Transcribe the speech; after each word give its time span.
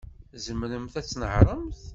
Tzemremt 0.33 0.93
ad 0.99 1.05
tnehṛemt? 1.05 1.81